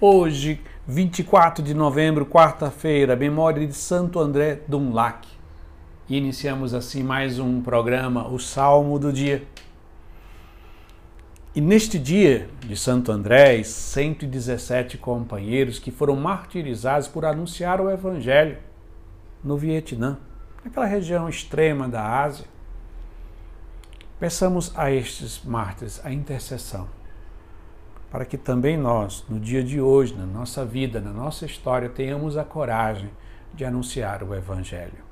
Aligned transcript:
Hoje, 0.00 0.60
24 0.86 1.60
de 1.60 1.74
novembro, 1.74 2.24
quarta-feira, 2.24 3.16
memória 3.16 3.66
de 3.66 3.74
Santo 3.74 4.20
André 4.20 4.60
Dunlac. 4.68 5.26
E 6.08 6.16
iniciamos 6.16 6.72
assim 6.72 7.02
mais 7.02 7.40
um 7.40 7.60
programa, 7.60 8.28
o 8.28 8.38
Salmo 8.38 8.96
do 8.96 9.12
Dia. 9.12 9.42
E 11.52 11.60
neste 11.60 11.98
dia 11.98 12.48
de 12.60 12.76
Santo 12.76 13.10
André, 13.10 13.60
117 13.64 14.96
companheiros 14.98 15.80
que 15.80 15.90
foram 15.90 16.14
martirizados 16.14 17.08
por 17.08 17.24
anunciar 17.24 17.80
o 17.80 17.90
Evangelho 17.90 18.58
no 19.42 19.56
Vietnã, 19.56 20.16
naquela 20.64 20.86
região 20.86 21.28
extrema 21.28 21.88
da 21.88 22.22
Ásia. 22.22 22.46
Peçamos 24.20 24.70
a 24.76 24.92
estes 24.92 25.42
mártires 25.42 26.00
a 26.04 26.12
intercessão 26.12 26.97
para 28.10 28.24
que 28.24 28.38
também 28.38 28.76
nós, 28.76 29.24
no 29.28 29.38
dia 29.38 29.62
de 29.62 29.80
hoje, 29.80 30.14
na 30.14 30.24
nossa 30.24 30.64
vida, 30.64 31.00
na 31.00 31.12
nossa 31.12 31.44
história, 31.44 31.88
tenhamos 31.88 32.36
a 32.36 32.44
coragem 32.44 33.10
de 33.54 33.64
anunciar 33.64 34.22
o 34.22 34.34
Evangelho. 34.34 35.06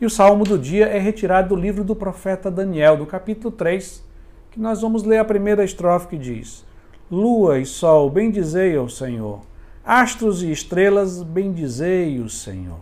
E 0.00 0.06
o 0.06 0.10
salmo 0.10 0.44
do 0.44 0.58
dia 0.58 0.86
é 0.86 0.98
retirado 0.98 1.50
do 1.50 1.60
livro 1.60 1.84
do 1.84 1.94
profeta 1.94 2.50
Daniel, 2.50 2.96
do 2.96 3.06
capítulo 3.06 3.52
3, 3.52 4.02
que 4.50 4.60
nós 4.60 4.80
vamos 4.80 5.04
ler 5.04 5.18
a 5.18 5.24
primeira 5.24 5.64
estrofe 5.64 6.08
que 6.08 6.18
diz: 6.18 6.64
Lua 7.10 7.58
e 7.58 7.66
sol, 7.66 8.10
bendizei 8.10 8.76
ao 8.76 8.88
Senhor, 8.88 9.40
astros 9.84 10.42
e 10.42 10.50
estrelas, 10.50 11.22
bendizei 11.22 12.18
o 12.18 12.28
Senhor. 12.28 12.80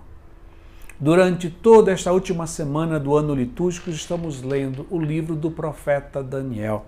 Durante 0.99 1.49
toda 1.49 1.91
esta 1.91 2.13
última 2.13 2.47
semana 2.47 3.01
do 3.01 3.17
ano 3.17 3.35
litúrgico, 3.35 3.89
estamos 3.89 4.43
lendo 4.43 4.87
o 4.91 4.99
livro 4.99 5.35
do 5.35 5.51
profeta 5.51 6.23
Daniel. 6.23 6.85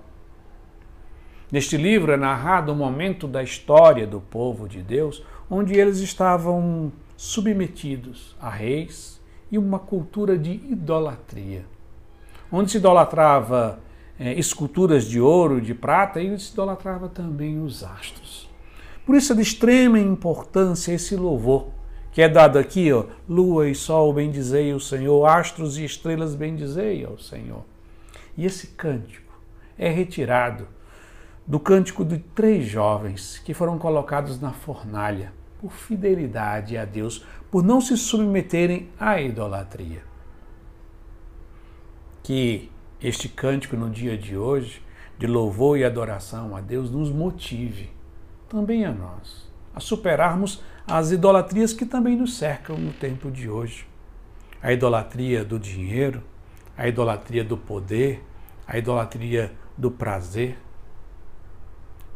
Neste 1.52 1.76
livro 1.76 2.10
é 2.10 2.16
narrado 2.16 2.72
um 2.72 2.74
momento 2.74 3.28
da 3.28 3.42
história 3.42 4.06
do 4.06 4.22
povo 4.22 4.66
de 4.66 4.80
Deus 4.80 5.22
onde 5.50 5.78
eles 5.78 5.98
estavam 5.98 6.90
submetidos 7.14 8.34
a 8.40 8.48
reis 8.48 9.20
e 9.50 9.58
uma 9.58 9.78
cultura 9.78 10.38
de 10.38 10.50
idolatria, 10.50 11.66
onde 12.50 12.70
se 12.70 12.78
idolatrava 12.78 13.80
é, 14.18 14.32
esculturas 14.32 15.04
de 15.04 15.20
ouro, 15.20 15.60
de 15.60 15.74
prata 15.74 16.22
e 16.22 16.38
se 16.38 16.54
idolatrava 16.54 17.10
também 17.10 17.62
os 17.62 17.84
astros. 17.84 18.48
Por 19.04 19.14
isso 19.14 19.34
é 19.34 19.36
de 19.36 19.42
extrema 19.42 19.98
importância 19.98 20.94
esse 20.94 21.14
louvor 21.14 21.68
que 22.12 22.22
é 22.22 22.30
dado 22.30 22.58
aqui, 22.58 22.90
ó, 22.92 23.04
lua 23.28 23.68
e 23.68 23.74
sol 23.74 24.10
bendizei 24.14 24.72
ao 24.72 24.80
Senhor, 24.80 25.26
astros 25.26 25.76
e 25.76 25.84
estrelas 25.84 26.34
bendizei 26.34 27.04
ao 27.04 27.18
Senhor. 27.18 27.62
E 28.38 28.46
esse 28.46 28.68
cântico 28.68 29.34
é 29.78 29.90
retirado 29.90 30.66
do 31.46 31.58
cântico 31.58 32.04
de 32.04 32.18
três 32.18 32.66
jovens 32.66 33.38
que 33.38 33.52
foram 33.52 33.78
colocados 33.78 34.40
na 34.40 34.52
fornalha 34.52 35.32
por 35.60 35.72
fidelidade 35.72 36.76
a 36.76 36.84
Deus, 36.84 37.24
por 37.50 37.62
não 37.62 37.80
se 37.80 37.96
submeterem 37.96 38.88
à 38.98 39.20
idolatria. 39.20 40.02
Que 42.22 42.70
este 43.00 43.28
cântico 43.28 43.76
no 43.76 43.88
dia 43.88 44.16
de 44.16 44.36
hoje, 44.36 44.82
de 45.18 45.26
louvor 45.26 45.78
e 45.78 45.84
adoração 45.84 46.56
a 46.56 46.60
Deus, 46.60 46.90
nos 46.90 47.10
motive, 47.10 47.90
também 48.48 48.84
a 48.84 48.92
nós, 48.92 49.48
a 49.74 49.78
superarmos 49.78 50.62
as 50.86 51.12
idolatrias 51.12 51.72
que 51.72 51.86
também 51.86 52.16
nos 52.16 52.36
cercam 52.36 52.76
no 52.76 52.92
tempo 52.92 53.30
de 53.30 53.48
hoje. 53.48 53.86
A 54.60 54.72
idolatria 54.72 55.44
do 55.44 55.58
dinheiro, 55.58 56.22
a 56.76 56.88
idolatria 56.88 57.44
do 57.44 57.56
poder, 57.56 58.24
a 58.66 58.78
idolatria 58.78 59.52
do 59.76 59.90
prazer 59.90 60.58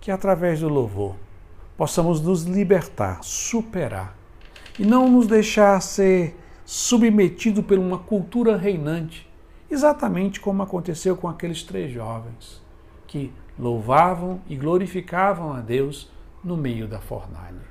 que 0.07 0.11
através 0.13 0.61
do 0.61 0.69
louvor 0.69 1.17
possamos 1.77 2.21
nos 2.21 2.45
libertar, 2.45 3.25
superar 3.25 4.17
e 4.79 4.87
não 4.87 5.11
nos 5.11 5.27
deixar 5.27 5.83
ser 5.83 6.37
submetido 6.65 7.61
por 7.61 7.77
uma 7.77 7.99
cultura 7.99 8.57
reinante, 8.57 9.29
exatamente 9.69 10.39
como 10.39 10.63
aconteceu 10.63 11.17
com 11.17 11.27
aqueles 11.27 11.65
três 11.65 11.91
jovens 11.91 12.63
que 13.05 13.33
louvavam 13.59 14.41
e 14.49 14.55
glorificavam 14.55 15.53
a 15.53 15.61
Deus 15.61 16.09
no 16.45 16.57
meio 16.57 16.87
da 16.87 17.01
fornalha. 17.01 17.67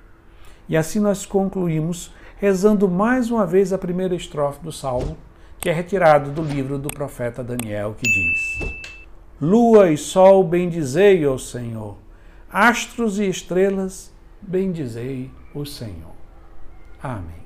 E 0.68 0.76
assim 0.76 1.00
nós 1.00 1.26
concluímos 1.26 2.14
rezando 2.36 2.90
mais 2.90 3.32
uma 3.32 3.48
vez 3.48 3.72
a 3.72 3.78
primeira 3.78 4.14
estrofe 4.14 4.62
do 4.62 4.74
salmo, 4.74 5.16
que 5.58 5.70
é 5.70 5.72
retirado 5.72 6.32
do 6.32 6.42
livro 6.42 6.78
do 6.78 6.90
profeta 6.90 7.42
Daniel, 7.42 7.96
que 7.98 8.12
diz: 8.12 8.76
Lua 9.40 9.90
e 9.90 9.96
sol 9.98 10.44
bendizei 10.44 11.24
ao 11.24 11.40
Senhor 11.40 12.04
astros 12.56 13.20
e 13.20 13.28
estrelas, 13.28 14.14
bendizei 14.42 15.30
o 15.54 15.66
Senhor. 15.66 16.16
Amém. 17.04 17.45